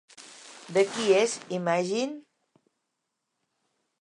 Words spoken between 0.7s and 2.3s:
De qui és Imagine?